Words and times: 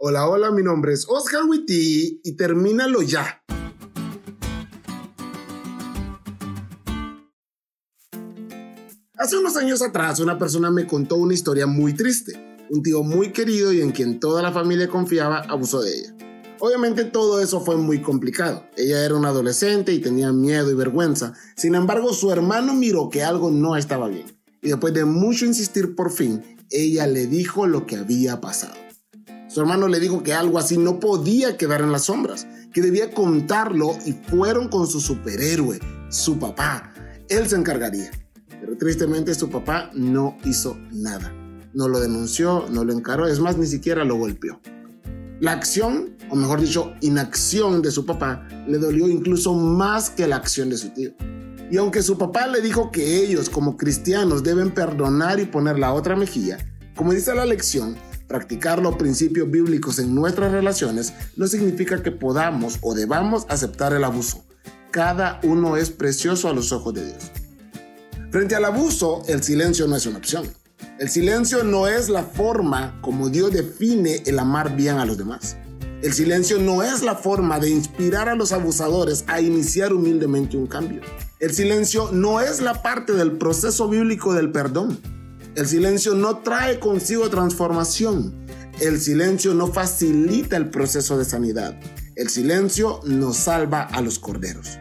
Hola, 0.00 0.28
hola, 0.28 0.52
mi 0.52 0.62
nombre 0.62 0.92
es 0.92 1.06
Oscar 1.08 1.42
Witty 1.48 2.20
y 2.22 2.36
termínalo 2.36 3.02
ya. 3.02 3.42
Hace 9.16 9.38
unos 9.38 9.56
años 9.56 9.82
atrás 9.82 10.20
una 10.20 10.38
persona 10.38 10.70
me 10.70 10.86
contó 10.86 11.16
una 11.16 11.34
historia 11.34 11.66
muy 11.66 11.94
triste. 11.94 12.60
Un 12.70 12.84
tío 12.84 13.02
muy 13.02 13.32
querido 13.32 13.72
y 13.72 13.80
en 13.80 13.90
quien 13.90 14.20
toda 14.20 14.40
la 14.40 14.52
familia 14.52 14.86
confiaba 14.86 15.40
abusó 15.40 15.82
de 15.82 15.98
ella. 15.98 16.14
Obviamente 16.60 17.02
todo 17.02 17.40
eso 17.40 17.60
fue 17.60 17.76
muy 17.76 18.00
complicado. 18.00 18.66
Ella 18.76 19.04
era 19.04 19.16
una 19.16 19.30
adolescente 19.30 19.92
y 19.92 19.98
tenía 19.98 20.32
miedo 20.32 20.70
y 20.70 20.74
vergüenza. 20.76 21.34
Sin 21.56 21.74
embargo, 21.74 22.12
su 22.12 22.30
hermano 22.30 22.72
miró 22.72 23.10
que 23.10 23.24
algo 23.24 23.50
no 23.50 23.74
estaba 23.74 24.06
bien. 24.06 24.26
Y 24.62 24.68
después 24.68 24.94
de 24.94 25.04
mucho 25.04 25.44
insistir 25.44 25.96
por 25.96 26.12
fin, 26.12 26.56
ella 26.70 27.08
le 27.08 27.26
dijo 27.26 27.66
lo 27.66 27.84
que 27.84 27.96
había 27.96 28.40
pasado. 28.40 28.87
Su 29.58 29.62
hermano 29.62 29.88
le 29.88 29.98
dijo 29.98 30.22
que 30.22 30.34
algo 30.34 30.56
así 30.56 30.78
no 30.78 31.00
podía 31.00 31.56
quedar 31.56 31.80
en 31.80 31.90
las 31.90 32.04
sombras, 32.04 32.46
que 32.72 32.80
debía 32.80 33.10
contarlo 33.10 33.90
y 34.06 34.12
fueron 34.12 34.68
con 34.68 34.86
su 34.86 35.00
superhéroe, 35.00 35.80
su 36.10 36.38
papá. 36.38 36.92
Él 37.28 37.48
se 37.48 37.56
encargaría. 37.56 38.08
Pero 38.60 38.76
tristemente 38.76 39.34
su 39.34 39.50
papá 39.50 39.90
no 39.94 40.36
hizo 40.44 40.78
nada. 40.92 41.34
No 41.74 41.88
lo 41.88 41.98
denunció, 41.98 42.66
no 42.70 42.84
lo 42.84 42.92
encaró, 42.92 43.26
es 43.26 43.40
más, 43.40 43.58
ni 43.58 43.66
siquiera 43.66 44.04
lo 44.04 44.14
golpeó. 44.14 44.60
La 45.40 45.50
acción, 45.54 46.16
o 46.30 46.36
mejor 46.36 46.60
dicho, 46.60 46.92
inacción 47.00 47.82
de 47.82 47.90
su 47.90 48.06
papá, 48.06 48.46
le 48.68 48.78
dolió 48.78 49.08
incluso 49.08 49.54
más 49.54 50.08
que 50.08 50.28
la 50.28 50.36
acción 50.36 50.70
de 50.70 50.76
su 50.76 50.90
tío. 50.90 51.10
Y 51.68 51.78
aunque 51.78 52.02
su 52.02 52.16
papá 52.16 52.46
le 52.46 52.60
dijo 52.60 52.92
que 52.92 53.24
ellos 53.24 53.50
como 53.50 53.76
cristianos 53.76 54.44
deben 54.44 54.70
perdonar 54.70 55.40
y 55.40 55.46
poner 55.46 55.80
la 55.80 55.94
otra 55.94 56.14
mejilla, 56.14 56.58
como 56.94 57.12
dice 57.12 57.34
la 57.34 57.44
lección, 57.44 57.96
practicar 58.28 58.80
los 58.80 58.96
principios 58.96 59.50
bíblicos 59.50 59.98
en 59.98 60.14
nuestras 60.14 60.52
relaciones 60.52 61.14
no 61.36 61.46
significa 61.46 62.02
que 62.02 62.12
podamos 62.12 62.78
o 62.82 62.94
debamos 62.94 63.46
aceptar 63.48 63.92
el 63.94 64.04
abuso. 64.04 64.44
Cada 64.90 65.40
uno 65.42 65.76
es 65.76 65.90
precioso 65.90 66.48
a 66.48 66.52
los 66.52 66.70
ojos 66.72 66.94
de 66.94 67.06
Dios. 67.06 67.32
Frente 68.30 68.54
al 68.54 68.66
abuso, 68.66 69.22
el 69.26 69.42
silencio 69.42 69.86
no 69.86 69.96
es 69.96 70.06
una 70.06 70.18
opción. 70.18 70.46
El 70.98 71.08
silencio 71.08 71.64
no 71.64 71.88
es 71.88 72.08
la 72.08 72.22
forma 72.22 72.98
como 73.00 73.30
Dios 73.30 73.52
define 73.52 74.22
el 74.26 74.38
amar 74.38 74.76
bien 74.76 74.96
a 74.98 75.06
los 75.06 75.16
demás. 75.16 75.56
El 76.02 76.12
silencio 76.12 76.58
no 76.58 76.82
es 76.82 77.02
la 77.02 77.16
forma 77.16 77.58
de 77.58 77.70
inspirar 77.70 78.28
a 78.28 78.36
los 78.36 78.52
abusadores 78.52 79.24
a 79.26 79.40
iniciar 79.40 79.92
humildemente 79.92 80.56
un 80.56 80.66
cambio. 80.66 81.00
El 81.40 81.52
silencio 81.52 82.10
no 82.12 82.40
es 82.40 82.60
la 82.60 82.82
parte 82.82 83.14
del 83.14 83.32
proceso 83.32 83.88
bíblico 83.88 84.34
del 84.34 84.52
perdón. 84.52 84.98
El 85.58 85.66
silencio 85.66 86.14
no 86.14 86.36
trae 86.36 86.78
consigo 86.78 87.28
transformación. 87.30 88.46
El 88.78 89.00
silencio 89.00 89.54
no 89.54 89.66
facilita 89.66 90.56
el 90.56 90.70
proceso 90.70 91.18
de 91.18 91.24
sanidad. 91.24 91.76
El 92.14 92.28
silencio 92.28 93.00
no 93.04 93.32
salva 93.32 93.82
a 93.82 94.00
los 94.00 94.20
corderos. 94.20 94.78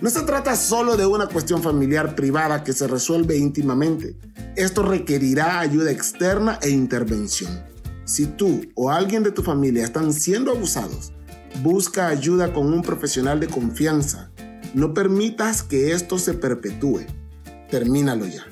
No 0.00 0.08
se 0.08 0.22
trata 0.22 0.56
solo 0.56 0.96
de 0.96 1.04
una 1.04 1.26
cuestión 1.26 1.62
familiar 1.62 2.14
privada 2.14 2.64
que 2.64 2.72
se 2.72 2.86
resuelve 2.86 3.36
íntimamente. 3.36 4.16
Esto 4.56 4.82
requerirá 4.82 5.60
ayuda 5.60 5.90
externa 5.90 6.58
e 6.62 6.70
intervención. 6.70 7.62
Si 8.06 8.24
tú 8.24 8.62
o 8.74 8.88
alguien 8.88 9.22
de 9.22 9.30
tu 9.30 9.42
familia 9.42 9.84
están 9.84 10.14
siendo 10.14 10.52
abusados, 10.52 11.12
busca 11.62 12.08
ayuda 12.08 12.54
con 12.54 12.72
un 12.72 12.80
profesional 12.80 13.40
de 13.40 13.48
confianza. 13.48 14.30
No 14.72 14.94
permitas 14.94 15.62
que 15.62 15.92
esto 15.92 16.18
se 16.18 16.32
perpetúe. 16.32 17.04
Termínalo 17.68 18.24
ya. 18.24 18.51